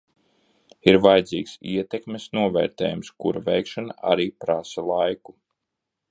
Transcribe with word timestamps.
Ir 0.91 0.95
vajadzīgs 1.01 1.51
ietekmes 1.73 2.25
novērtējums, 2.37 3.11
kura 3.25 3.43
veikšana 3.49 3.97
arī 4.13 4.25
prasa 4.47 4.87
laiku. 4.93 5.35